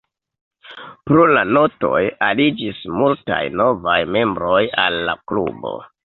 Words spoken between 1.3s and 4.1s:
la Notoj aliĝis multaj novaj